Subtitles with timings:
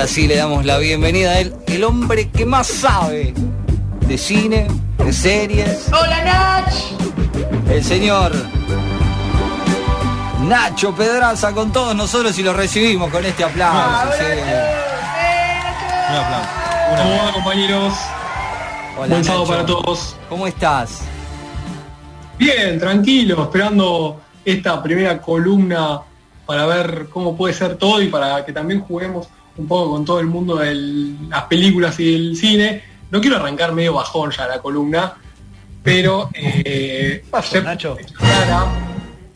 [0.00, 3.34] ahora sí le damos la bienvenida a él, el hombre que más sabe
[4.06, 5.88] de cine, de series.
[5.88, 6.74] ¡Hola, Nach!
[7.68, 8.32] El señor
[10.48, 13.78] Nacho Pedraza con todos nosotros y lo recibimos con este aplauso.
[13.78, 14.24] Ah, sí.
[16.08, 17.22] Un aplauso.
[17.22, 17.92] Hola compañeros.
[18.96, 20.16] Hola, Buen sábado para todos.
[20.30, 21.00] ¿Cómo estás?
[22.38, 26.00] Bien, tranquilo, esperando esta primera columna
[26.46, 29.28] para ver cómo puede ser todo y para que también juguemos
[29.60, 30.74] un poco con todo el mundo de
[31.28, 32.82] las películas y del cine.
[33.10, 35.14] No quiero arrancar medio bajón ya la columna,
[35.82, 37.96] pero eh, pasó, ser Nacho?
[38.16, 38.66] clara,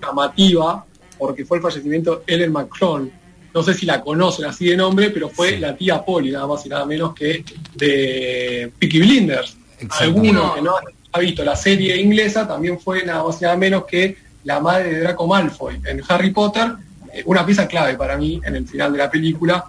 [0.00, 0.84] llamativa,
[1.18, 3.10] porque fue el fallecimiento de Ellen McClone.
[3.52, 5.56] No sé si la conocen así de nombre, pero fue Sí.
[5.58, 7.44] la tía Polly, nada más y nada menos que
[7.76, 9.56] de Peaky Blinders.
[10.00, 10.74] Alguno que no
[11.12, 14.94] ha visto la serie inglesa también fue nada más y nada menos que la madre
[14.94, 16.72] de Draco Malfoy en Harry Potter,
[17.12, 19.64] eh, una pieza clave para mí en el final de la película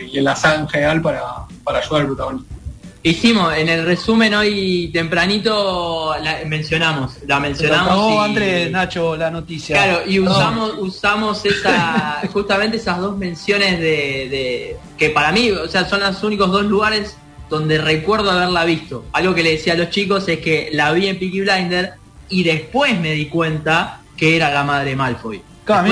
[0.00, 1.22] eh, y en la saga en general para,
[1.64, 2.54] para ayudar al protagonista.
[3.02, 7.88] Hicimos, en el resumen hoy tempranito la mencionamos, la Se mencionamos.
[7.88, 9.76] acabó y- antes, Nacho, la noticia.
[9.76, 13.84] Claro, y usamos, usamos esa, justamente esas dos menciones de,
[14.28, 17.16] de- que para mí, o sea, son los únicos dos lugares
[17.48, 19.04] donde recuerdo haberla visto.
[19.12, 21.92] Algo que le decía a los chicos es que la vi en Peaky Blinder
[22.28, 25.40] y después me di cuenta que era la madre Malfoy.
[25.64, 25.88] Claro.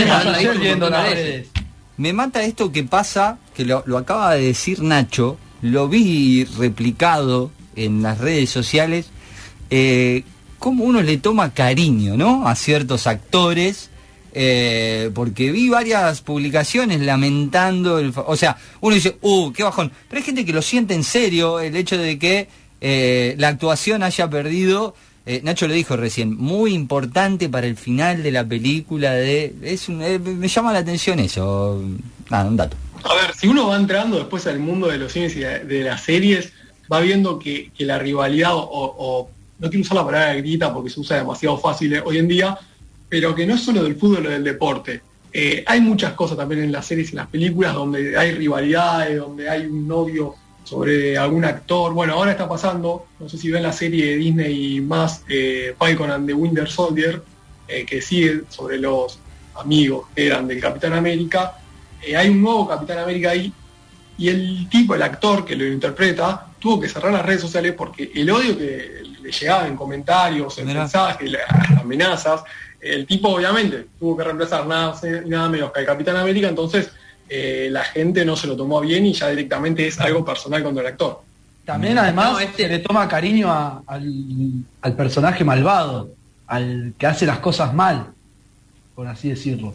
[1.96, 7.50] Me mata esto que pasa, que lo, lo acaba de decir Nacho, lo vi replicado
[7.76, 9.06] en las redes sociales,
[9.70, 10.24] eh,
[10.58, 12.46] cómo uno le toma cariño, ¿no?
[12.46, 13.90] A ciertos actores,
[14.32, 20.24] eh, porque vi varias publicaciones lamentando, o sea, uno dice, uh, qué bajón, pero hay
[20.24, 22.48] gente que lo siente en serio, el hecho de que
[22.80, 24.94] eh, la actuación haya perdido,
[25.24, 29.88] eh, Nacho lo dijo recién, muy importante para el final de la película, de, es
[29.88, 31.82] me llama la atención eso,
[32.28, 32.76] nada, un dato.
[33.04, 36.02] A ver, si uno va entrando después al mundo de los cines y de, las
[36.02, 36.52] series,
[36.92, 41.00] va viendo que, la rivalidad, o, o- no quiero usar la palabra grita porque se
[41.00, 42.58] usa demasiado fácil eh, hoy en día,
[43.08, 45.00] pero que no es solo del fútbol o del deporte.
[45.32, 49.18] Eh, hay muchas cosas también en las series y en las películas donde hay rivalidades,
[49.18, 51.92] donde hay un novio sobre algún actor.
[51.92, 56.10] Bueno, ahora está pasando, no sé si ven la serie de Disney más eh, Falcon
[56.10, 57.22] and the Winter Soldier,
[57.68, 59.18] eh, que sigue sobre los
[59.56, 61.58] amigos que eran del Capitán América.
[62.02, 63.52] Eh, hay un nuevo Capitán América ahí
[64.16, 68.10] y el tipo, el actor que lo interpreta, tuvo que cerrar las redes sociales porque
[68.14, 72.42] el odio que le llegaba en comentarios, en mensajes, las amenazas,
[72.80, 76.90] el tipo obviamente tuvo que reemplazar nada, y nada menos que al Capitán América, entonces
[77.28, 80.82] eh, la gente no se lo tomó bien y ya directamente es algo personal contra
[80.82, 81.22] el actor.
[81.64, 84.04] También además No, este- le toma cariño a- al,
[84.82, 86.10] al personaje malvado,
[86.46, 88.08] al que hace las cosas mal,
[88.94, 89.72] por así decirlo.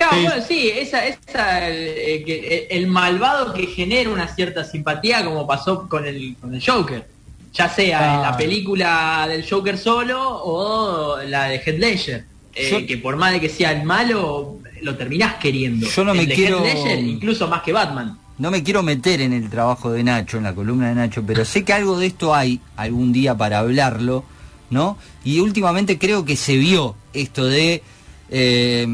[0.00, 0.22] Claro, Sí.
[0.26, 6.36] bueno, sí, esa, esa, el malvado que genera una cierta simpatía como pasó con el,
[6.40, 7.06] con el Joker.
[7.52, 8.36] Ya sea en la Claro.
[8.38, 12.24] película del Joker solo o la de Heath Ledger.
[12.54, 15.86] Eh, Yo- que por más de que sea el malo, lo terminás queriendo.
[15.86, 18.16] Yo no me quiero- Heath Ledger, incluso más que Batman.
[18.38, 21.44] No me quiero meter en el trabajo de Nacho, en la columna de Nacho, pero
[21.44, 24.24] sé que algo de esto hay algún día para hablarlo,
[24.70, 24.96] ¿no?
[25.24, 27.82] Y últimamente creo que se vio esto de,
[28.30, 28.86] eh,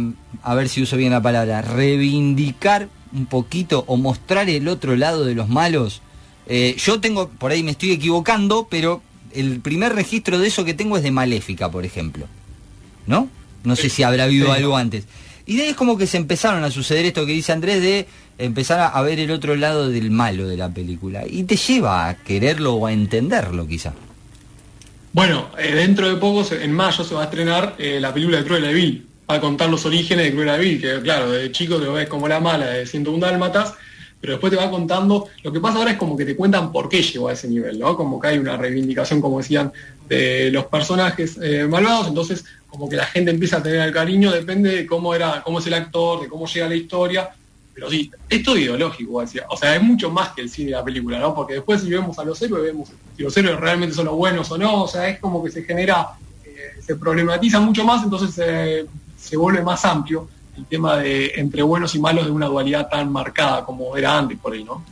[0.42, 5.24] a ver si uso bien la palabra, reivindicar un poquito o mostrar el otro lado
[5.24, 6.02] de los malos.
[6.46, 9.02] Eh, yo tengo, por ahí me estoy equivocando, pero
[9.32, 12.26] el primer registro de eso que tengo es de Maléfica, por ejemplo.
[13.06, 13.28] ¿No?
[13.64, 15.04] No sé si habrá habido algo antes.
[15.44, 18.06] Y de ahí es como que se empezaron a suceder esto que dice Andrés de
[18.38, 21.24] empezar a, ver el otro lado del malo de la película.
[21.28, 23.92] Y te lleva a quererlo o a entenderlo quizá.
[25.12, 28.38] Bueno, eh, dentro de poco, se- en mayo, se va a estrenar eh, la película
[28.38, 29.05] de Cruella de Vil.
[29.28, 32.40] A contar los orígenes de Cruella Vil, que claro, de chico te ves como la
[32.40, 33.74] mala de 101 Dálmatas,
[34.20, 36.88] pero después te va contando, lo que pasa ahora es como que te cuentan por
[36.88, 37.96] qué llegó a ese nivel, ¿no?
[37.96, 39.72] Como que hay una reivindicación, como decían,
[40.08, 44.30] de los personajes eh, malvados, entonces como que la gente empieza a tener el cariño,
[44.30, 47.30] depende de cómo era, cómo es el actor, de cómo llega la historia,
[47.76, 49.22] pero sí, es todo ideológico.
[49.50, 51.34] O sea, es mucho más que el cine y la película, ¿no?
[51.34, 54.50] Porque después si vemos a los héroes, vemos si los héroes realmente son los buenos
[54.50, 54.84] o no.
[54.84, 56.08] O sea, es como que se genera,
[56.42, 58.86] eh, se problematiza mucho más, entonces eh,
[59.26, 63.10] se vuelve más amplio el tema de entre buenos y malos de una dualidad tan
[63.10, 64.84] marcada como era antes por ahí, ¿no?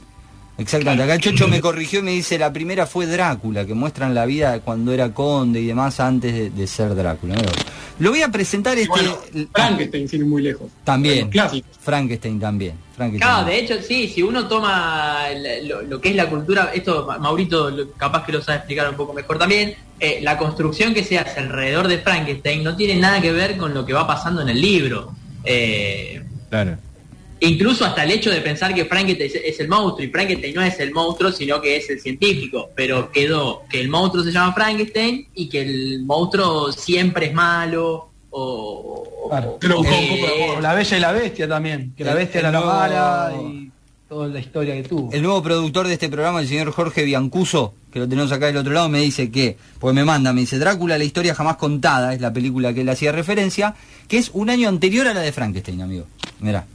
[0.57, 1.03] Exactamente.
[1.03, 4.25] Acá el Chocho me corrigió y me dice, la primera fue Drácula, que muestran la
[4.25, 7.35] vida cuando era conde y demás antes de, de ser Drácula.
[7.99, 8.91] Lo voy a presentar Y este...
[8.91, 9.19] bueno,
[9.53, 10.71] Frankenstein sin ir muy lejos.
[10.85, 11.21] También.
[11.23, 11.71] Los clásicos.
[11.81, 12.75] Frankenstein también.
[12.97, 13.33] Frankenstein.
[13.33, 15.27] Claro, de hecho, sí, si uno toma
[15.65, 18.97] lo, lo que es la cultura, esto Ma- Maurito capaz que lo sabe explicar un
[18.97, 23.21] poco mejor también, eh, la construcción que se hace alrededor de Frankenstein no tiene nada
[23.21, 25.13] que ver con lo que va pasando en el libro.
[25.45, 26.79] Eh, Claro.
[27.41, 30.79] Incluso hasta el hecho de pensar que Frankenstein es, el monstruo y Frankenstein no es
[30.81, 35.27] el monstruo sino que es el científico pero quedó que el monstruo se llama Frankenstein
[35.35, 39.59] y que el monstruo siempre es malo o, Claro.
[39.85, 43.71] Eh, la bella y la bestia también, que la bestia era la nuevo- mala y
[44.09, 45.11] toda la historia que tuvo.
[45.13, 48.59] El nuevo productor de este programa, el señor Jorge Biancuso, que lo tenemos acá del
[48.59, 52.13] otro lado, me dice que, pues me manda, me dice, Drácula, la historia jamás contada,
[52.13, 53.75] es la película que él hacía referencia,
[54.09, 56.05] que es un año anterior a la de Frankenstein, amigo.
[56.41, 56.67] Mirá.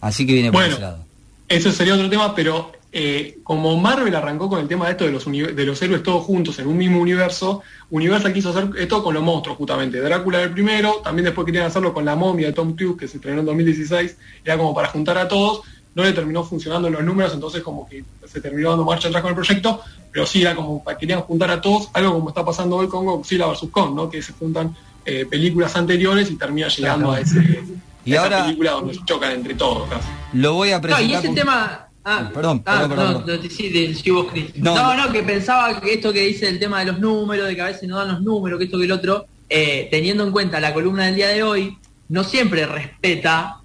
[0.00, 0.74] Así que viene por Bueno.
[0.74, 1.04] ese lado.
[1.48, 5.12] Eso sería otro tema, pero eh, como Marvel arrancó con el tema de esto de
[5.12, 9.14] los, de los héroes todos juntos en un mismo universo, Universal quiso hacer esto con
[9.14, 10.00] los monstruos justamente.
[10.00, 13.16] Drácula el primero, también después querían hacerlo con la momia de Tom Cruise, que se
[13.16, 15.62] estrenó en 2016, era como para juntar a todos,
[15.94, 19.30] no le terminó funcionando los números, entonces como que se terminó dando marcha atrás con
[19.30, 19.80] el proyecto,
[20.12, 23.04] pero sí era como para querían juntar a todos, algo como está pasando hoy con
[23.04, 23.68] Godzilla vs.
[23.70, 24.08] Kong, ¿no?
[24.08, 24.74] que se juntan
[25.04, 27.62] eh, películas anteriores y termina llegando a ese...
[28.08, 29.88] Y esa ahora- película donde chocan entre todos.
[29.88, 30.06] casi.
[30.34, 31.10] Lo voy a No, presentar.
[31.10, 31.84] y ese con- tema.
[32.04, 33.40] Ah, Perdón, ah, perdón, perdón, no, perdón.
[33.44, 34.26] no, sí, de- sí, vos.
[34.56, 35.06] No, No, no.
[35.06, 37.66] no, que pensaba que esto que dice el tema de los números, de que a
[37.66, 40.72] veces no dan los números, que esto que el otro, eh, teniendo en cuenta la
[40.72, 41.76] columna del día de hoy,
[42.08, 43.58] no siempre respeta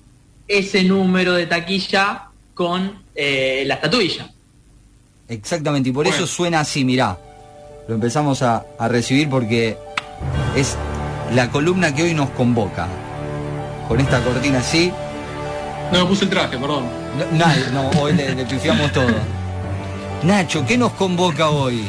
[0.45, 2.24] ese número de taquilla
[2.54, 4.30] con eh, la estatuilla.
[5.30, 6.18] Exactamente, y por Bueno.
[6.18, 7.18] eso suena así, mirá.
[7.88, 9.78] Lo empezamos a, a recibir porque
[10.56, 10.75] es
[11.34, 12.88] la columna que hoy nos convoca.
[13.88, 14.91] Con esta cortina así.
[15.91, 16.85] No me puse el traje, perdón.
[17.33, 19.13] No, no, hoy le, le pifiamos todo.
[20.24, 21.83] Nacho, ¿qué nos convoca hoy?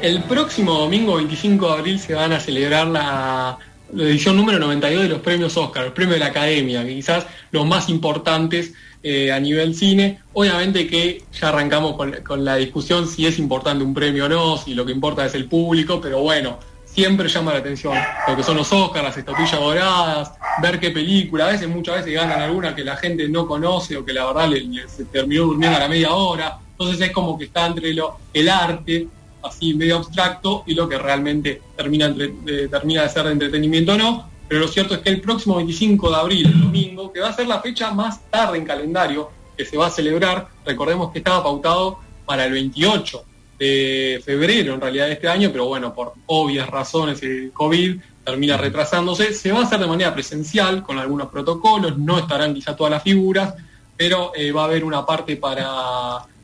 [0.00, 3.58] El próximo domingo 25 de abril se van a celebrar la,
[3.92, 7.26] la edición número 92 de los premios Oscar, el premio de la Academia, que quizás
[7.50, 8.72] los más importantes
[9.02, 10.20] eh, a nivel cine.
[10.32, 14.56] Obviamente que ya arrancamos con, con la discusión si es importante un premio o no,
[14.56, 16.58] si lo que importa es el público, pero bueno,
[16.94, 17.96] siempre llama la atención
[18.28, 22.14] lo que son los Oscars, las estatuillas doradas, ver qué película, a veces muchas veces
[22.14, 24.50] ganan alguna que la gente no conoce o que la verdad
[24.86, 26.58] se terminó durmiendo a la media hora.
[26.72, 29.08] Entonces es como que está entre lo, el arte,
[29.42, 33.98] así medio abstracto, y lo que realmente termina, de, termina de ser de entretenimiento o
[33.98, 34.30] no.
[34.48, 37.32] Pero lo cierto es que el próximo 25 de abril, el domingo, que va a
[37.32, 41.42] ser la fecha más tarde en calendario que se va a celebrar, recordemos que estaba
[41.42, 43.24] pautado para el 28
[43.62, 48.56] de febrero en realidad de este año, pero bueno, por obvias razones el COVID termina
[48.56, 49.32] retrasándose.
[49.32, 53.02] Se va a hacer de manera presencial, con algunos protocolos, no estarán quizá todas las
[53.02, 53.54] figuras,
[53.96, 55.66] pero eh, va a haber una parte para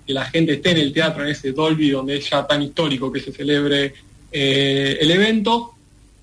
[0.06, 3.10] que la gente esté en el teatro, en ese Dolby, donde es ya tan histórico
[3.10, 3.94] que se celebre
[4.30, 5.74] eh, el evento.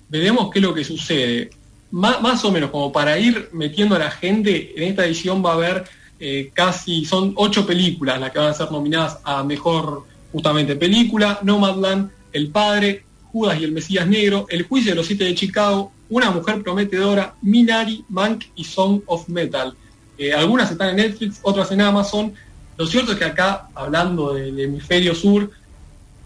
[0.08, 1.50] Veremos qué es lo que sucede.
[1.92, 5.50] Má- más o menos, como para ir metiendo a la gente, en esta edición va
[5.50, 5.84] a haber
[6.18, 11.38] eh, casi, son ocho películas las que van a ser nominadas a mejor justamente película,
[11.42, 15.92] Nomadland, El Padre, Judas y el Mesías Negro, El Juicio de los Siete de Chicago,
[16.08, 19.74] Una Mujer Prometedora, Minari, Mank y Song of Metal.
[20.18, 22.32] Eh, algunas están en Netflix, otras en Amazon.
[22.76, 25.50] Lo cierto es que acá, hablando del hemisferio sur,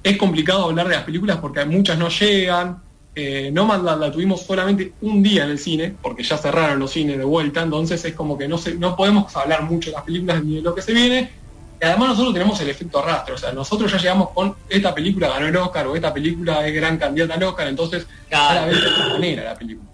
[0.03, 2.79] es complicado hablar de las películas porque muchas no llegan.
[3.15, 7.19] Eh, Nomadland la tuvimos solamente un día en el cine, porque ya cerraron los cines
[7.19, 10.45] de vuelta, entonces es como que no, se, no podemos hablar mucho de las películas
[10.45, 11.40] ni de lo que se viene.
[11.81, 15.29] Y además nosotros tenemos el efecto arrastre, o sea, nosotros ya llegamos con esta película
[15.29, 19.09] ganó el Oscar o esta película es gran candidata al Oscar, entonces ves de otra
[19.09, 19.89] manera la película.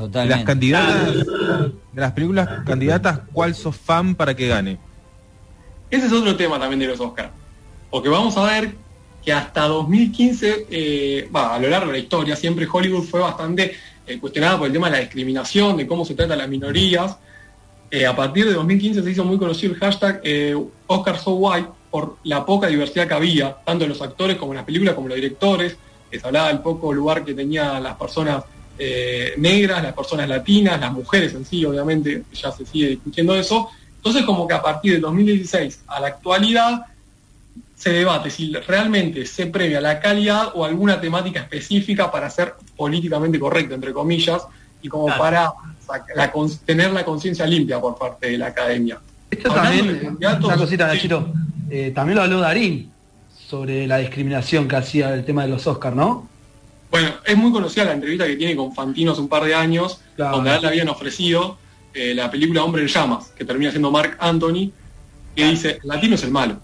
[0.00, 0.44] De las Totalmente.
[0.44, 4.78] candidatas, de las películas candidatas, ¿cuál sos fan para que gane?
[5.90, 7.30] Ese es otro tema también de los Oscars.
[7.90, 8.74] Porque vamos a ver
[9.22, 13.74] que hasta 2015, eh, va, a lo largo de la historia, siempre Hollywood fue bastante
[14.06, 17.16] eh, cuestionada por el tema de la discriminación, de cómo se trata a las minorías.
[17.90, 20.56] Eh, a partir de 2015 se hizo muy conocido el hashtag eh,
[20.86, 24.56] Oscar So White por la poca diversidad que había, tanto en los actores como en
[24.56, 25.76] las películas, como en los directores.
[26.10, 28.44] Se hablaba del poco lugar que tenían las personas
[28.78, 33.68] eh, negras, las personas latinas, las mujeres en sí, obviamente, ya se sigue discutiendo eso.
[33.96, 36.86] Entonces, como que a partir del 2016 a la actualidad,
[37.76, 43.40] se debate si realmente se premia la calidad o alguna temática específica para ser políticamente
[43.40, 44.42] correcto, entre comillas,
[44.82, 45.20] y como Claro.
[45.20, 45.52] para
[46.14, 46.32] la
[46.64, 48.98] tener la conciencia limpia por parte de la academia.
[49.30, 50.96] Esto Hablando también, una cosita, sí.
[50.96, 51.32] Nachito,
[51.70, 52.90] eh, también lo habló Darín
[53.48, 56.28] sobre la discriminación que hacía el tema de los Oscars, ¿no?
[56.90, 60.00] Bueno, es muy conocida la entrevista que tiene con Fantino hace un par de años,
[60.16, 60.36] Claro.
[60.36, 61.58] donde a él le habían ofrecido
[61.94, 64.70] eh, la película Hombre en Llamas, que termina siendo Mark Anthony,
[65.34, 66.56] que dice, el latino es el malo.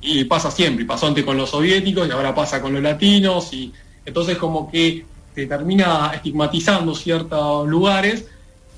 [0.00, 3.52] Y pasa siempre, y pasó antes con los soviéticos y ahora pasa con los latinos,
[3.52, 3.72] y
[4.06, 5.04] entonces como que
[5.34, 8.26] se termina estigmatizando ciertos lugares,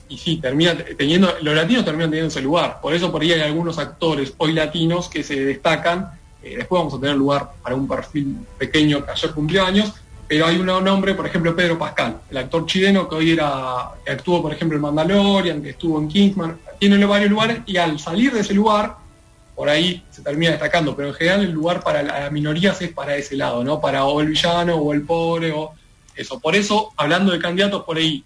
[0.08, 2.80] y sí, termina teniendo, los latinos terminan teniendo ese lugar.
[2.80, 6.10] Por eso por ahí hay algunos actores hoy latinos que se destacan.
[6.42, 9.92] Eh, después vamos a tener lugar para un perfil pequeño que ayer cumplió años,
[10.28, 14.12] pero hay un nombre, por ejemplo, Pedro Pascal, el actor chileno que hoy era, que
[14.12, 18.32] actuó, por ejemplo, en Mandalorian, que estuvo en Kingsman, tiene varios lugares, y al salir
[18.32, 18.96] de ese lugar,
[19.54, 23.16] por ahí se termina destacando, pero en general el lugar para las minorías es para
[23.16, 23.80] ese lado, ¿no?
[23.80, 25.72] Para o el villano o el pobre o
[26.16, 26.40] eso.
[26.40, 28.24] Por eso, hablando de candidatos, por ahí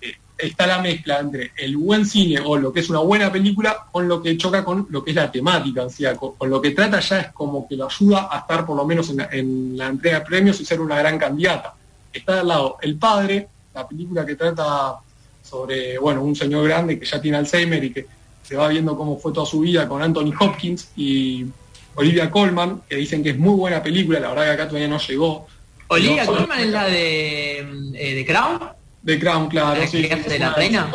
[0.00, 3.86] eh, está la mezcla entre el buen cine o lo que es una buena película
[3.90, 5.86] con lo que choca con lo que es la temática,
[6.20, 8.84] o con, lo que trata ya es como que lo ayuda a estar por lo
[8.84, 11.74] menos en la, entrega de premios y ser una gran candidata.
[12.12, 14.96] Está al lado El Padre, la película que trata
[15.42, 18.06] sobre, bueno, un señor grande que ya tiene Alzheimer y que
[18.42, 21.46] se va viendo cómo fue toda su vida con Anthony Hopkins y
[21.94, 24.98] Olivia Colman, que dicen que es muy buena película, la verdad que acá todavía no
[24.98, 25.46] llegó.
[25.90, 27.58] Olivia Colman es la de,
[27.94, 28.60] eh, de Crown.
[29.02, 29.84] De Crown, claro.
[29.88, 30.90] Sí, de la reina.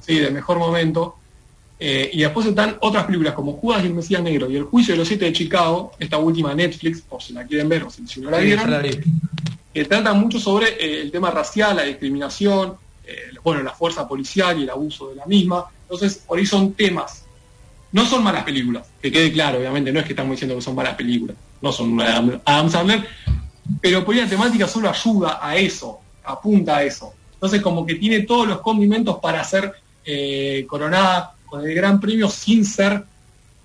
[0.00, 1.16] Sí, de mejor momento.
[1.80, 4.94] Eh, y después están otras películas como Judas y el Mesías Negro y El Juicio
[4.94, 8.20] de los Siete de Chicago, esta última Netflix, por si la quieren ver o si,
[8.20, 8.82] no la vieron,
[9.74, 12.74] que tratan mucho sobre eh, el tema racial, la discriminación,
[13.42, 15.64] bueno, la fuerza policial y el abuso de la misma.
[15.82, 17.24] Entonces, por ahí son temas.
[17.90, 20.74] No son malas películas, que quede claro, obviamente, no es que estamos diciendo que son
[20.74, 23.08] malas películas, no son Adam Sandler,
[23.80, 27.12] pero por ahí la temática solo ayuda a eso, apunta a eso.
[27.34, 29.72] Entonces, como que tiene todos los condimentos para ser
[30.04, 33.04] eh, coronada con el gran premio sin ser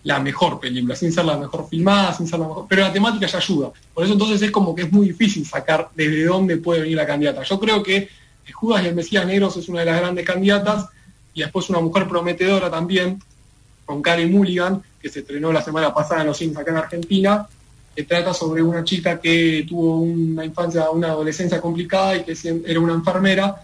[0.03, 3.25] la mejor película, sin ser la mejor filmada, sin ser la mejor, pero la temática
[3.25, 3.71] ya ayuda.
[3.93, 7.07] Por eso entonces es como que es muy difícil sacar desde dónde puede venir la
[7.07, 7.43] candidata.
[7.43, 8.09] Yo creo que
[8.51, 10.87] Judas y el Mesías Negros es una de las grandes candidatas,
[11.33, 13.21] y después una mujer prometedora también,
[13.85, 17.47] con Karen Mulligan, que se estrenó la semana pasada en los cines acá en Argentina,
[17.95, 22.35] que trata sobre una chica que tuvo una infancia, una adolescencia complicada y que
[22.65, 23.55] era una enfermera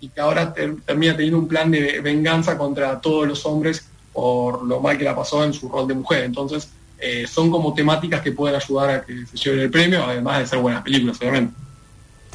[0.00, 4.80] y que ahora termina teniendo un plan de venganza contra todos los hombres por lo
[4.80, 6.24] mal que la pasó en su rol de mujer.
[6.24, 6.68] Entonces,
[6.98, 10.46] eh, son como temáticas que pueden ayudar a que se lleven el premio, además de
[10.46, 11.54] ser buenas películas, obviamente.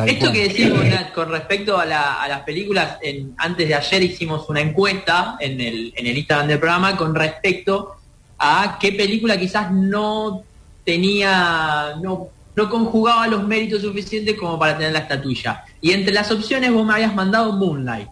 [0.05, 2.97] Esto que decimos, Nat, con respecto a, las películas,
[3.37, 7.97] antes de ayer hicimos una encuesta en el, en el Instagram del programa con respecto
[8.39, 10.43] a qué película quizás no
[10.83, 15.63] tenía, no, no conjugaba los méritos suficientes como para tener la estatuilla.
[15.81, 18.09] Y entre las opciones vos me habías mandado Moonlight.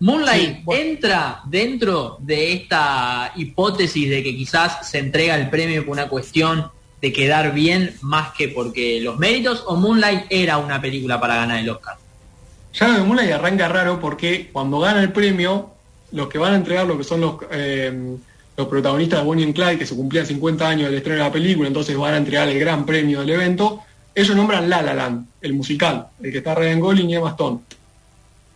[0.00, 6.08] Moonlight entra dentro de esta hipótesis de que quizás se entrega el premio por una
[6.08, 11.36] cuestión de quedar bien más que porque los méritos o Moonlight era una película para
[11.36, 11.96] ganar el Oscar?
[12.74, 15.70] Ya lo de Moonlight arranca raro porque cuando gana el premio,
[16.12, 18.16] los que van a entregar lo que son los, eh,
[18.56, 21.32] los protagonistas de Bonnie and Clyde, que se cumplían 50 años del estreno de la
[21.32, 23.82] película, entonces van a entregar el gran premio del evento,
[24.14, 27.60] ellos nombran La La Land, el musical, el que está Ryan Gosling y Emma Stone.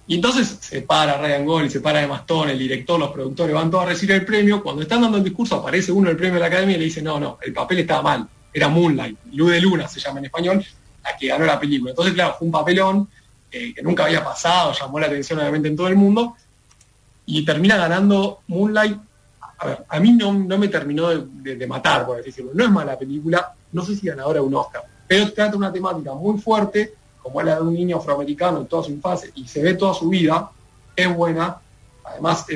[0.09, 3.71] Y entonces se para Ryan Gosling, se para Emma Stone, el director, los productores, van
[3.71, 4.63] todos a recibir el premio.
[4.63, 7.03] Cuando están dando el discurso aparece uno del premio de la academia y le dice,
[7.03, 10.65] no, no, el papel estaba mal era Moonlight, Luz de Luna se llama en español,
[11.05, 11.91] la que ganó la película.
[11.91, 13.07] Entonces, claro, fue un papelón
[13.53, 16.37] eh, que nunca había pasado, llamó la atención obviamente en todo el mundo,
[17.27, 18.97] y termina ganando Moonlight.
[19.59, 22.51] A ver, a mí no, me terminó de, matar, por decirlo.
[22.55, 26.13] No es mala película, no sé si ganadora de un Oscar, pero trata una temática
[26.15, 29.75] muy fuerte, como la de un niño afroamericano en toda su infancia, y se ve
[29.75, 30.51] toda su vida,
[30.95, 31.57] es buena,
[32.05, 32.47] además,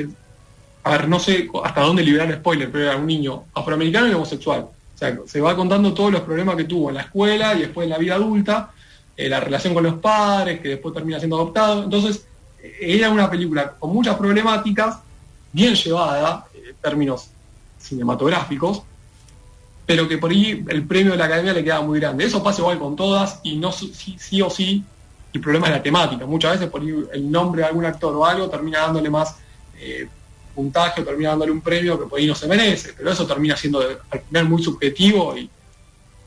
[0.83, 4.13] a ver, no sé hasta dónde liberar el spoiler, pero era un niño afroamericano y
[4.13, 4.67] homosexual
[5.01, 7.89] sea, se va contando todos los problemas que tuvo en la escuela y después en
[7.89, 8.71] la vida adulta,
[9.17, 11.83] eh, la relación con los padres, que después termina siendo adoptado.
[11.83, 12.25] Entonces,
[12.61, 14.99] eh, era una película con muchas problemáticas,
[15.51, 16.45] bien llevada
[16.81, 17.29] términos
[17.79, 18.83] cinematográficos,
[19.85, 22.25] pero que por ahí el premio de la academia le queda muy grande.
[22.25, 24.83] Eso pasa igual con todas y no sí, o sí
[25.33, 26.25] el problema es la temática.
[26.25, 29.35] Muchas veces por ahí el nombre de algún actor o algo termina dándole más
[29.79, 30.07] eh,
[30.53, 33.55] puntaje o termina dándole un premio que por ahí no se merece, pero eso termina
[33.55, 35.49] siendo al final muy subjetivo y,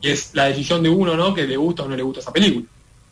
[0.01, 1.33] es la decisión de uno, ¿no?
[1.33, 2.67] Que le gusta o no le gusta esa película.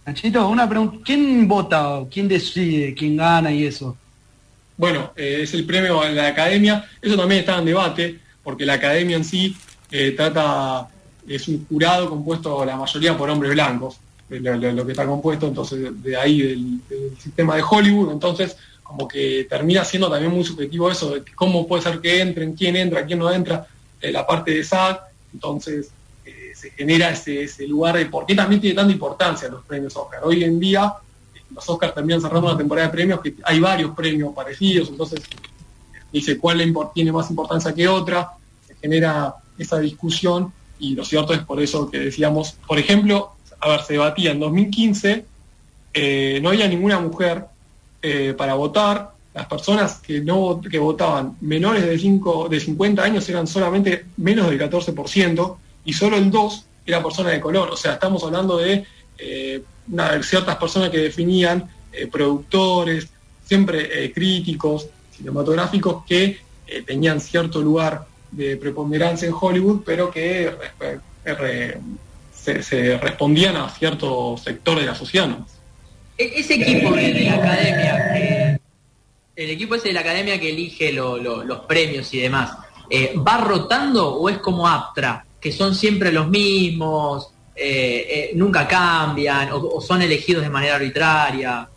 [0.06, 2.02] Nachito, una pregunta, ¿quién vota?
[2.12, 2.94] ¿Quién decide?
[2.94, 3.98] ¿Quién gana y eso?
[4.78, 8.74] Bueno, eh, es el premio de la academia, eso también está en debate, porque la
[8.74, 9.56] academia en sí
[9.92, 10.90] eh, trata,
[11.28, 13.98] es un jurado compuesto la mayoría por hombres blancos,
[14.30, 19.84] lo, que está compuesto entonces de ahí del, sistema de Hollywood, entonces como que termina
[19.86, 23.32] siendo también muy subjetivo eso de cómo puede ser que entren, quién entra, quién no
[23.32, 23.68] entra,
[24.02, 25.02] eh, la parte de SAC,
[25.34, 25.92] entonces
[26.26, 30.22] eh, se genera ese, lugar de por qué también tiene tanta importancia los premios Oscar.
[30.24, 31.13] Hoy en día eh,
[31.54, 35.22] los Oscars terminan cerrando una temporada de premios que hay varios premios parecidos, entonces
[36.12, 38.32] dice cuál tiene más importancia que otra,
[38.68, 43.70] se genera esa discusión y lo cierto es por eso que decíamos, por ejemplo, a
[43.70, 45.26] ver, se debatía en 2015,
[46.42, 47.46] no había ninguna mujer
[48.02, 53.28] eh, para votar, las personas que no que votaban menores de, 5, de 50 años
[53.30, 55.56] eran solamente menos del 14%
[55.86, 57.70] y solo el 2 era persona de color.
[57.72, 58.86] O sea, estamos hablando de
[59.18, 59.62] eh,
[60.22, 63.08] ciertas personas que definían eh, productores,
[63.46, 66.40] siempre eh, críticos cinematográficos que
[66.88, 70.50] tenían cierto lugar de preponderancia en Hollywood, pero que
[72.34, 75.38] se, respondían a cierto sector de la sociedad.
[76.18, 78.60] E- Ese equipo de, la academia,
[79.36, 82.58] el equipo ese de la academia que elige lo- lo- los premios y demás,
[83.26, 89.52] ¿va rotando o es como Aptra, que son siempre los mismos, eh, eh, nunca cambian
[89.52, 91.68] o, o son elegidos de manera arbitraria?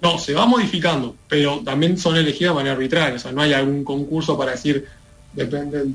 [0.00, 3.16] No, se va modificando, pero también son elegidas de manera arbitraria.
[3.16, 4.86] O sea, no hay algún concurso para decir,
[5.32, 5.94] depende del,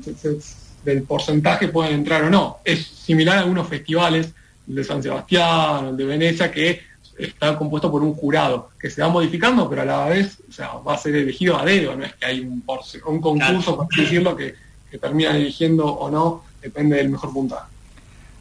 [0.84, 2.58] del porcentaje, pueden entrar o no.
[2.64, 4.32] Es similar a algunos festivales,
[4.68, 6.80] el de San Sebastián, el de Venecia, que
[7.16, 10.72] está compuesto por un jurado, que se va modificando, pero a la vez o sea,
[10.74, 11.94] va a ser elegido a dedo.
[11.94, 14.54] No es que hay un, concurso, por así decirlo, que,
[14.90, 17.71] que termina eligiendo o no, depende del mejor puntaje.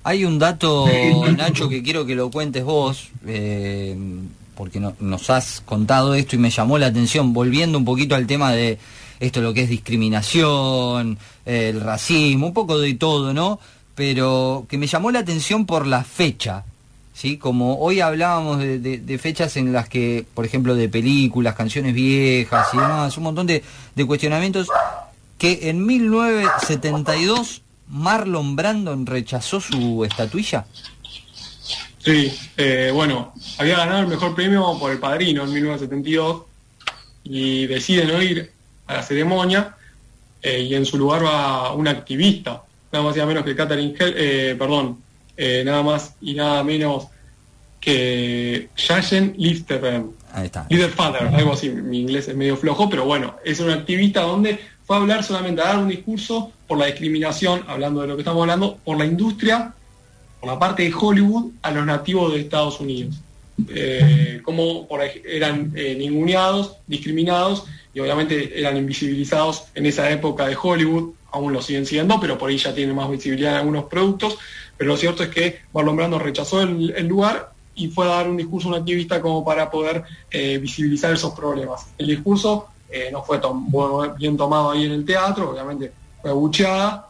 [0.03, 0.87] Hay un dato,
[1.37, 3.95] Nacho, que quiero que lo cuentes vos, eh,
[4.55, 8.25] porque no- nos has contado esto y me llamó la atención, volviendo un poquito al
[8.27, 8.77] tema de
[9.19, 13.59] esto, lo que es discriminación, eh, el racismo, un poco de todo, ¿no?
[13.93, 16.63] Pero que me llamó la atención por la fecha,
[17.13, 17.37] ¿sí?
[17.37, 21.93] Como hoy hablábamos de, de- de fechas en las que, por ejemplo, de películas, canciones
[21.93, 23.63] viejas y demás, un montón de,
[23.95, 24.67] de cuestionamientos,
[25.37, 30.65] que en 1972 Marlon Brandon rechazó su estatuilla.
[31.99, 36.43] Sí, eh, bueno, había ganado el mejor premio por El Padrino en 1972
[37.23, 38.51] y decide no ir
[38.87, 39.75] a la ceremonia
[40.41, 43.93] eh, y en su lugar va un activista, nada más y nada menos que Catherine
[43.99, 44.99] Hell, eh, perdón,
[45.37, 47.07] nada más y nada menos
[47.79, 50.11] que Jayen Listerem.
[50.33, 50.67] Ahí está.
[51.35, 54.59] Algo así, mi inglés es medio flojo, pero bueno, es un activista donde
[54.91, 58.23] fue a hablar solamente, a dar un discurso por la discriminación, hablando de lo que
[58.23, 59.73] estamos hablando, por la industria,
[60.41, 63.15] por la parte de Hollywood, a los nativos de Estados Unidos.
[63.69, 64.89] Eh, como
[65.23, 71.61] eran eh, ninguneados, discriminados y obviamente eran invisibilizados en esa época de Hollywood, aún lo
[71.61, 74.37] siguen siendo, pero por ahí ya tienen más visibilidad en algunos productos.
[74.75, 78.29] Pero lo cierto es que Marlon Brando rechazó el, el lugar y fue a dar
[78.29, 81.85] un discurso a un activista como para poder eh, visibilizar esos problemas.
[81.97, 87.07] El discurso eh, no fue bueno, bien tomado ahí en el teatro, obviamente fue abucheada,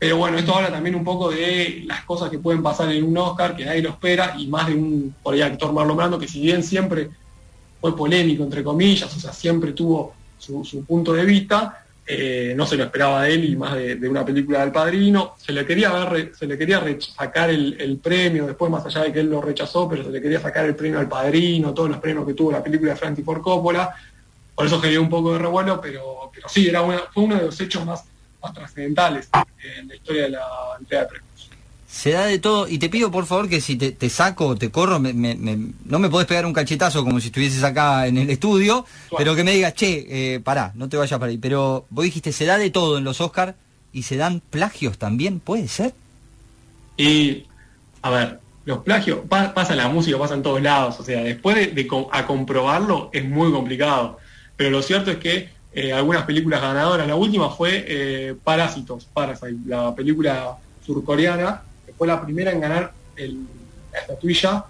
[0.00, 3.18] pero bueno, esto habla también un poco de las cosas que pueden pasar en un
[3.18, 6.40] Oscar, que nadie lo espera, y más de un, por actor Marlon Brando, que si
[6.40, 7.10] bien siempre
[7.80, 12.76] fue polémico, entre comillas, o sea, siempre tuvo su, punto de vista, eh, no se
[12.76, 15.34] lo esperaba de él y más de, una película del Padrino.
[15.36, 15.92] Se le quería
[16.36, 19.86] se le quería sacar el, el premio, después más allá de que él lo rechazó,
[19.86, 22.62] pero se le quería sacar el premio al Padrino, todos los premios que tuvo la
[22.62, 23.94] película de Francis Ford Coppola.
[24.60, 27.42] Por eso generó un poco de revuelo, pero, pero sí, era una- fue uno de
[27.46, 28.04] los hechos más,
[28.42, 29.28] más trascendentales
[29.78, 30.42] en la historia de la
[30.78, 31.30] entrega de premios.
[31.88, 34.56] Se da de todo y te pido por favor que si te, te saco o
[34.56, 38.06] te corro, me- me- me- no me podés pegar un cachetazo como si estuvieses acá
[38.06, 38.86] en el estudio,
[39.18, 41.38] pero que me digas, che, eh, pará, no te vayas para ahí.
[41.38, 43.54] Pero vos dijiste, se da de todo en los Oscars
[43.92, 45.92] y se dan plagios también, ¿puede ser?
[46.96, 47.44] Y,
[48.02, 51.22] a ver, los plagios, pa- pasa en la música, pasa en todos lados, o sea,
[51.24, 54.18] después de, de a comprobarlo es muy complicado.
[54.60, 59.56] Pero lo cierto es que eh, algunas películas ganadoras, la última fue eh, Parásitos, Parasite,
[59.64, 63.46] la película surcoreana, que fue la primera en ganar el-
[63.90, 64.66] la estatuilla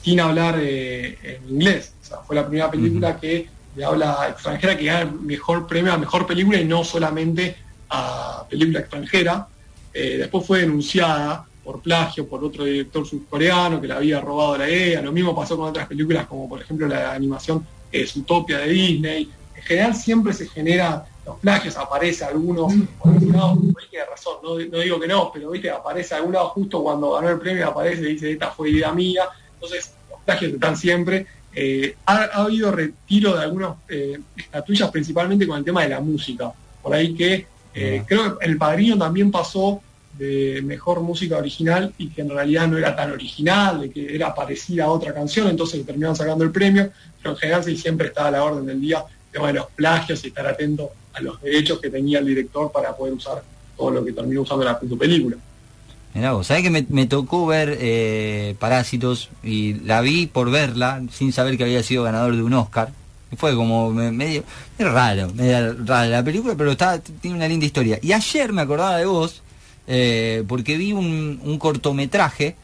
[0.00, 1.92] sin hablar eh, en inglés.
[2.04, 5.92] O sea, fue la primera película que de habla extranjera que gana el mejor premio
[5.92, 7.56] a mejor película y no solamente
[7.90, 9.48] a película extranjera.
[9.92, 15.02] Después fue denunciada por plagio por otro director surcoreano que le había robado la idea.
[15.02, 19.30] Lo mismo pasó con otras películas como por ejemplo la animación eh, Zootopia de Disney.
[19.54, 22.66] En general siempre se genera los plagios, aparece alguno,
[22.98, 23.56] por ese lado,
[23.88, 27.12] tiene razón, no, no digo que no, pero viste, aparece a algún lado justo cuando
[27.12, 29.24] ganó el premio, aparece y dice esta fue idea mía.
[29.54, 31.26] Entonces, los plagios están siempre.
[31.54, 36.00] Eh, ha, ha habido retiro de algunas eh, estatuillas, principalmente con el tema de la
[36.00, 36.52] música.
[36.82, 39.80] Por ahí que eh, creo que El Padrino también pasó
[40.18, 44.34] de mejor música original y que en realidad no era tan original, de que era
[44.34, 48.08] parecida a otra canción, entonces le terminaron sacando el premio, pero en general sí siempre
[48.08, 51.20] está a la orden del día el tema de los plagios y estar atento a
[51.22, 53.42] los derechos que tenía el director para poder usar
[53.76, 55.36] todo lo que terminó usando la, tu película.
[56.14, 61.32] Mirá vos, ¿sabés que me, tocó ver eh, Parásitos y la vi por verla sin
[61.32, 62.90] saber que había sido ganador de un Oscar?
[63.38, 64.44] Fue como me- medio,
[64.78, 67.98] medio raro, medio rara la película, pero está, tiene una linda historia.
[68.02, 69.41] Y ayer me acordaba de vos
[69.86, 72.56] eh, porque vi un, un cortometraje,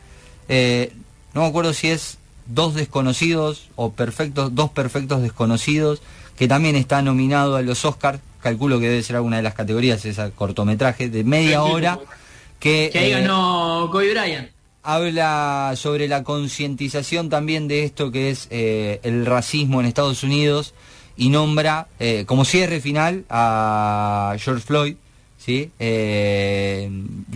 [0.49, 0.93] eh,
[1.35, 6.01] no me acuerdo si es Dos Desconocidos o perfectos, Dos Perfectos Desconocidos,
[6.37, 10.05] que también está nominado a los Oscars, calculo que debe ser alguna de las categorías
[10.05, 11.99] ese cortometraje de media hora.
[12.61, 14.49] Que, Que ahí eh, ganó Kobe Bryant.
[14.83, 20.75] habla sobre la concientización también de esto que es eh, el racismo en Estados Unidos
[21.17, 24.97] y nombra eh, como cierre final a George Floyd,
[25.39, 25.71] ¿sí?
[25.79, 26.91] Eh,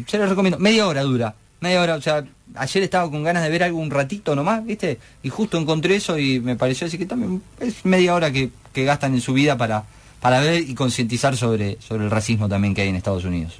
[0.07, 2.25] se lo recomiendo, media hora dura, media hora, o sea,
[2.57, 4.99] ayer estaba con ganas de ver algo un ratito nomás, ¿viste?
[5.23, 8.85] Y justo encontré eso y me pareció así que también es media hora que, que
[8.85, 9.85] gastan en su vida para,
[10.21, 13.59] para ver y concientizar sobre, sobre el racismo también que hay en Estados Unidos.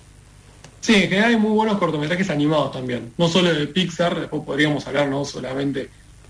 [0.81, 3.13] Sí, en general hay muy buenos cortometrajes animados también.
[3.17, 5.89] No solo de Pixar, después podríamos hablar no solamente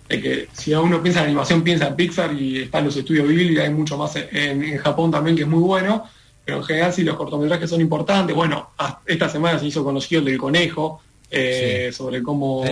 [0.08, 3.58] de que si uno piensa en animación, piensa en Pixar y están los estudios Ghibli
[3.58, 6.04] hay mucho más en Japón también que es muy bueno.
[6.44, 8.34] Pero en general sí los cortometrajes son importantes.
[8.34, 8.70] Bueno,
[9.06, 11.00] esta semana se hizo conocido el del conejo,
[11.34, 12.62] eh, sobre cómo,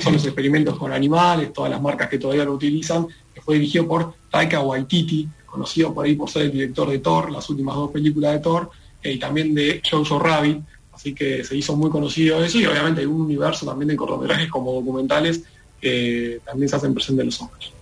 [0.00, 3.86] son los experimentos con animales, todas las marcas que todavía lo utilizan, que fue dirigido
[3.86, 7.92] por Taika Waititi, conocido por ahí por ser el director de Thor, las últimas dos
[7.92, 10.58] películas de Thor, eh, y también de Jojo Rabbit,
[10.92, 14.48] así que se hizo muy conocido eso, y obviamente hay un universo también de cortometrajes
[14.48, 15.44] como documentales
[15.80, 17.72] que también se hacen presentes en los Oscars.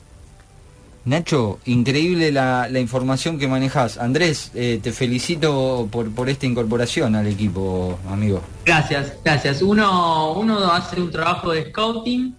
[1.04, 3.98] Nacho, increíble la, la información que manejas.
[3.98, 8.42] Andrés, eh, te felicito por, por esta incorporación al equipo, amigo.
[8.64, 9.62] Gracias, gracias.
[9.62, 12.34] Uno, uno hace un trabajo de scouting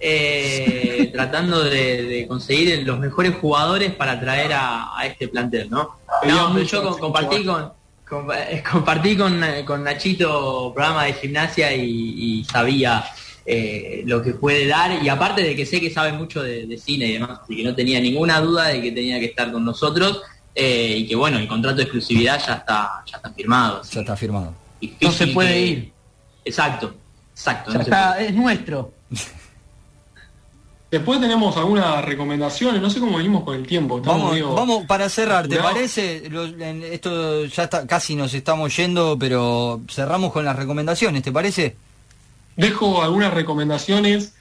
[0.00, 5.96] eh, tratando de, de conseguir los mejores jugadores para traer a, a este plantel, ¿no?
[6.26, 7.72] No, yo compartí con,
[8.36, 13.04] eh, compartí con, eh, con Nachito programa de gimnasia y, y sabía
[13.46, 16.78] eh, lo que puede dar y aparte de que sé que sabe mucho de, de
[16.78, 19.64] cine y demás, así que no tenía ninguna duda de que tenía que estar con
[19.64, 20.22] nosotros
[20.54, 23.82] eh, y que bueno, el contrato de exclusividad ya está, ya está firmado.
[23.90, 24.54] Ya está firmado.
[25.00, 25.92] No se puede que- ir.
[26.44, 26.94] Exacto,
[27.32, 27.70] exacto.
[27.72, 28.92] Ya no está, es nuestro.
[30.90, 33.98] Después tenemos algunas recomendaciones, no sé cómo venimos con el tiempo.
[33.98, 36.28] estamos Vamos, medio- vamos para cerrar, ¿te parece?
[36.30, 41.32] Lo- en- esto ya está, casi nos estamos yendo, pero cerramos con las recomendaciones, ¿te
[41.32, 41.74] parece?
[42.56, 44.34] Dejo algunas recomendaciones.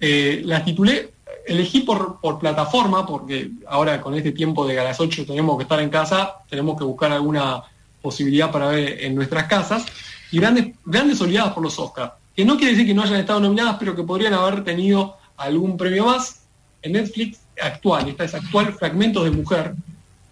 [0.00, 1.12] eh, las titulé,
[1.46, 5.62] elegí por, por plataforma, porque ahora con este tiempo de a las 8 tenemos que
[5.62, 7.62] estar en casa, tenemos que buscar alguna
[8.02, 9.86] posibilidad para ver en nuestras casas.
[10.30, 13.40] Y grandes, grandes olvidadas por los Oscars, que no quiere decir que no hayan estado
[13.40, 16.42] nominadas, pero que podrían haber tenido algún premio más.
[16.82, 19.74] En Netflix actual, esta es actual Fragmentos de Mujer,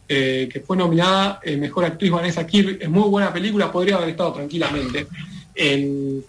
[0.08, 2.78] eh, que fue nominada eh, Mejor Actriz Vanessa Kirby.
[2.80, 5.06] Es muy buena película, podría haber estado tranquilamente
[5.54, 6.24] en, en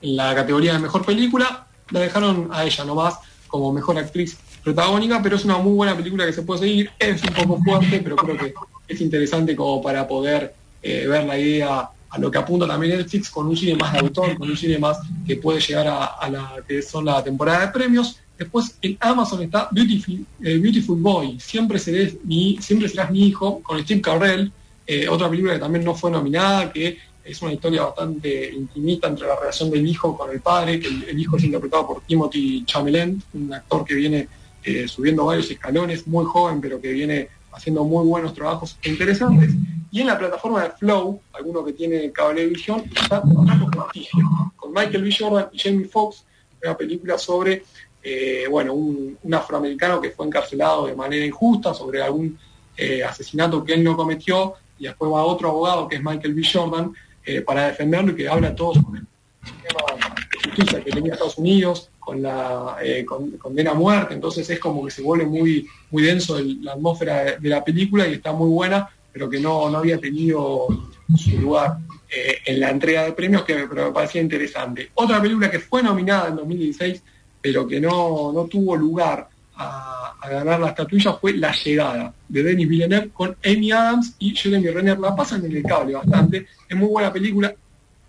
[0.00, 1.66] la categoría de Mejor Película.
[1.90, 3.14] La dejaron a ella nomás
[3.46, 6.90] como Mejor Actriz Protagónica, pero es una muy buena película que se puede seguir.
[6.98, 8.54] Es un poco fuerte, pero creo que
[8.88, 13.30] es interesante como para poder eh, ver la idea a lo que apunta también Netflix
[13.30, 16.30] con un cine más de autor, con un cine más que puede llegar a, a
[16.30, 18.18] la que son la temporada de premios.
[18.38, 23.82] Después en Amazon está Beautiful, eh, Boy, siempre, seré mi, siempre serás mi hijo, con
[23.82, 24.52] Steve Carrell,
[24.86, 29.26] eh, otra película que también no fue nominada, que es una historia bastante intimista entre
[29.26, 33.16] la relación del hijo con el padre, que el, hijo es interpretado por Timothy Chalamet,
[33.34, 34.28] un actor que viene
[34.62, 39.52] eh, subiendo varios escalones, muy joven, pero que viene haciendo muy buenos trabajos interesantes.
[39.90, 45.16] Y en la plataforma de Flow, alguno que tiene cablevisión, está con Michael B.
[45.18, 46.24] Jordan y Jamie Foxx,
[46.62, 47.64] una película sobre
[48.02, 52.38] eh, bueno, un, un afroamericano que fue encarcelado de manera injusta sobre algún
[52.76, 56.42] eh, asesinato que él no cometió, y después va otro abogado que es Michael B.
[56.52, 56.94] Jordan
[57.26, 59.06] eh, para defenderlo y que habla todo sobre el
[59.44, 59.80] sistema
[60.14, 64.60] de justicia que tenía Estados Unidos, con la eh, con- condena a muerte, entonces es
[64.60, 68.48] como que se vuelve muy, muy denso la atmósfera de, la película y está muy
[68.48, 70.68] buena, pero que no, no había tenido
[71.16, 74.90] su lugar eh, en la entrega de premios, que me, me parecía interesante.
[74.94, 77.02] Otra película que fue nominada en 2016,
[77.42, 82.68] pero que no, no tuvo lugar a, ganar la estatuilla fue La Llegada, de Denis
[82.68, 84.98] Villeneuve con Amy Adams y Jeremy Renner.
[84.98, 87.54] La pasan en el cable bastante, es muy buena película,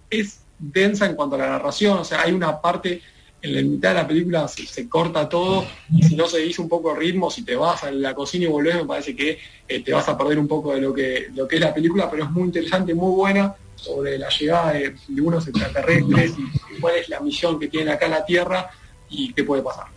[0.10, 3.02] es densa en cuanto a la narración, o sea, hay una parte
[3.42, 6.68] en la mitad de la película se, corta todo y si no se dice un
[6.68, 9.84] poco el ritmo, si te vas a la cocina y volvés, me parece que eh,
[9.84, 12.24] te vas a perder un poco de lo que, lo que es la película, pero
[12.24, 16.34] es muy interesante, muy buena sobre la llegada de, de unos extraterrestres
[16.76, 18.72] y cuál es la misión que tienen acá la Tierra
[19.10, 19.97] y qué puede pasar.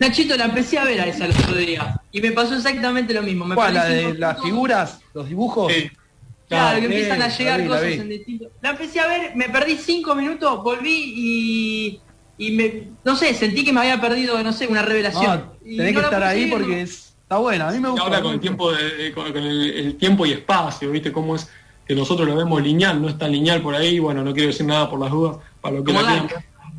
[0.00, 3.22] Nachito, la empecé a ver a esa el otro día y me pasó exactamente lo
[3.22, 3.44] mismo.
[3.44, 3.74] Me ¿Cuál?
[3.74, 5.00] ¿La de las figuras?
[5.14, 5.72] ¿Los dibujos?
[5.72, 5.90] Sí.
[6.48, 8.48] Claro, que Sí, empiezan a llegar vi, cosas en distintos.
[8.60, 12.00] La empecé a ver, me perdí cinco minutos, volví y.
[12.38, 15.44] y me, no sé, sentí que me había perdido, no sé, una revelación.
[15.46, 17.68] No, Y tenés no que estar ahí porque es- está buena.
[17.68, 18.02] A mí me gusta.
[18.04, 21.12] Ahora con el tiempo de- de- con con el, el tiempo y espacio, ¿viste?
[21.12, 21.48] Cómo es
[21.86, 24.64] que nosotros lo vemos lineal, no es tan lineal por ahí, bueno, no quiero decir
[24.66, 26.28] nada por las dudas, para lo que la quieran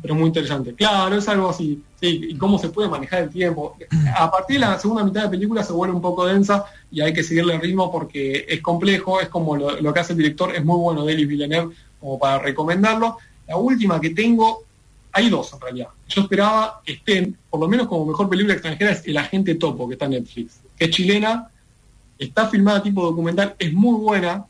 [0.02, 0.74] pero es muy interesante.
[0.74, 3.76] Claro, es algo así, sí, y cómo se puede manejar el tiempo.
[4.16, 7.12] A partir de la segunda mitad de película se vuelve un poco densa y hay
[7.12, 10.64] que seguirle el ritmo porque es complejo, es como lo, que hace el director, es
[10.64, 13.16] muy bueno Denis Villeneuve como para recomendarlo.
[13.46, 14.64] La última que tengo
[15.12, 15.88] hay dos en realidad.
[16.08, 19.86] Yo esperaba que estén, por lo menos como mejor película extranjera, es El Agente Topo,
[19.86, 21.48] que está en Netflix, es chilena,
[22.18, 24.44] está filmada tipo documental, es muy buena,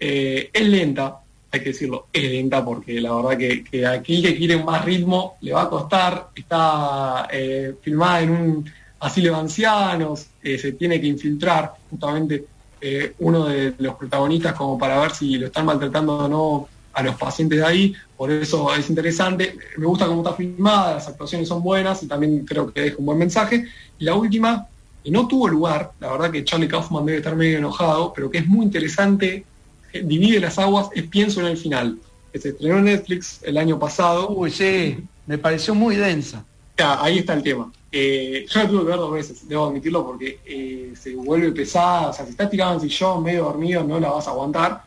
[0.00, 1.20] eh, es lenta,
[1.56, 5.52] hay que decirlo, es lenta porque la verdad que, aquí que quiere más ritmo le
[5.52, 11.06] va a costar, está eh, filmada en un asilo de ancianos, eh, se tiene que
[11.06, 12.44] infiltrar justamente
[12.80, 17.02] eh, uno de los protagonistas como para ver si lo están maltratando o no a
[17.02, 21.46] los pacientes de ahí, por eso es interesante, me gusta cómo está filmada, las actuaciones
[21.46, 23.66] son buenas y también creo que deja un buen mensaje.
[23.98, 24.66] Y la última,
[25.04, 28.38] que no tuvo lugar, la verdad que Charlie Kaufman debe estar medio enojado, pero que
[28.38, 29.44] es muy interesante,
[29.92, 31.98] divide las aguas, es Pienso en el final,
[32.32, 34.30] que se estrenó en Netflix el año pasado.
[34.30, 36.44] Uy, sí, me pareció muy densa.
[36.76, 37.72] Ya, ahí está el tema.
[37.90, 42.08] Eh, yo la tuve que ver dos veces, debo admitirlo, porque eh, se vuelve pesada,
[42.08, 44.82] o sea, si estás tirado en sillón, medio dormido, no la vas a aguantar.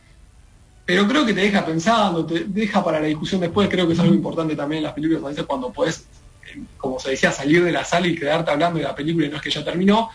[0.85, 3.99] Pero creo que te deja pensando, te deja para la discusión después, creo que es
[3.99, 6.05] algo importante también en las películas, a veces cuando puedes,
[6.45, 9.29] eh, como se decía, salir de la sala y quedarte hablando de la película y
[9.29, 10.09] no es que ya terminó,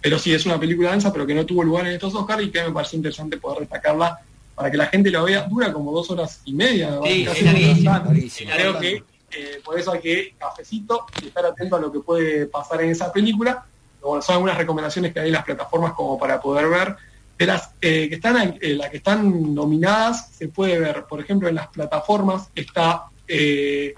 [0.00, 2.50] pero sí es una película densa, pero que no tuvo lugar en estos Oscars y
[2.50, 4.20] que me pareció interesante poder destacarla
[4.54, 5.42] para que la gente la vea.
[5.42, 6.98] Dura como dos horas y media.
[7.04, 8.14] Sí, casi es larguísimo, bastante.
[8.14, 8.50] larguísimo.
[8.54, 12.46] Creo que eh, por eso hay que cafecito y estar atento a lo que puede
[12.46, 13.64] pasar en esa película.
[14.02, 16.96] Bueno, son algunas recomendaciones que hay en las plataformas como para poder ver.
[17.38, 21.48] De las eh, que están eh, las que están nominadas se puede ver, por ejemplo,
[21.48, 23.94] en las plataformas está eh,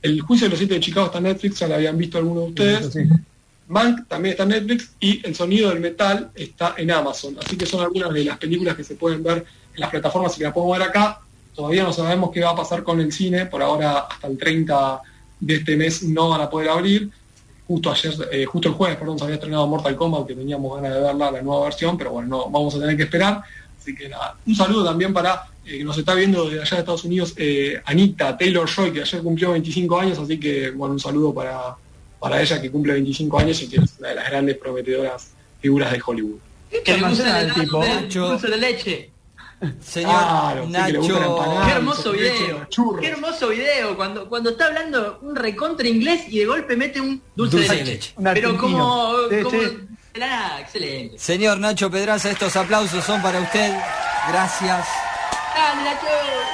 [0.00, 2.44] el juicio de los siete de Chicago está en Netflix, ya lo habían visto algunos
[2.44, 2.92] de ustedes.
[2.92, 3.00] Sí.
[3.72, 7.36] Mank también está en Netflix y El sonido del metal está en Amazon.
[7.42, 9.38] Así que son algunas de las películas que se pueden ver
[9.74, 11.20] en las plataformas y que las podemos ver acá.
[11.54, 13.46] Todavía no sabemos qué va a pasar con el cine.
[13.46, 15.00] Por ahora, hasta el 30
[15.40, 17.10] de este mes no van a poder abrir.
[17.66, 20.94] Justo ayer, eh, justo el jueves, perdón, se había estrenado Mortal Kombat, que teníamos ganas
[20.94, 23.42] de verla, la nueva versión, pero bueno, no, vamos a tener que esperar.
[23.80, 26.80] Así que nada, un saludo también para eh, que nos está viendo de allá de
[26.80, 31.00] Estados Unidos, eh, Anita Taylor Joy, que ayer cumplió 25 años, así que bueno, un
[31.00, 31.76] saludo para,
[32.22, 35.90] para ella que cumple 25 años y que es una de las grandes prometedoras figuras
[35.90, 36.38] de Hollywood.
[36.70, 37.84] Que le gusta Internacional, el tipo.
[37.84, 38.28] Nacho.
[38.28, 39.10] dulce de leche.
[39.84, 41.16] Señor sí, Nacho.
[41.16, 41.66] empanada.
[41.66, 42.66] Qué hermoso video.
[43.00, 43.96] Qué hermoso video.
[43.96, 47.78] Cuando, cuando está hablando un recontra inglés y de golpe mete un dulce, Dulce de
[47.78, 48.14] de leche.
[48.34, 50.20] Pero como, Sí, sí.
[50.60, 51.18] excelente.
[51.18, 53.76] Señor Nacho Pedraza, estos aplausos son para usted.
[54.28, 54.86] Gracias.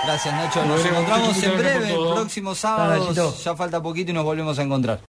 [0.05, 0.65] Gracias Nacho.
[0.65, 3.13] Nos encontramos en breve, el próximo sábado.
[3.45, 5.01] Ya falta poquito y nos volvemos a encontrar.